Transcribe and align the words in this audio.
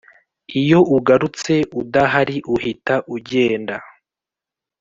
iyo 0.61 0.79
ugarutse 0.97 1.53
udahari 1.81 2.37
uhita 2.55 2.95
ugenda 3.15 3.75